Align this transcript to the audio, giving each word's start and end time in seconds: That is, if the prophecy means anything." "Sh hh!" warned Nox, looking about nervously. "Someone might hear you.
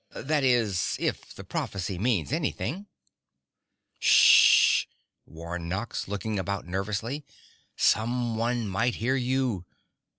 That 0.15 0.43
is, 0.43 0.97
if 0.99 1.31
the 1.35 1.43
prophecy 1.43 1.99
means 1.99 2.31
anything." 2.31 2.87
"Sh 3.99 4.85
hh!" 4.85 4.87
warned 5.27 5.69
Nox, 5.69 6.07
looking 6.07 6.39
about 6.39 6.65
nervously. 6.65 7.23
"Someone 7.75 8.67
might 8.67 8.95
hear 8.95 9.15
you. 9.15 9.63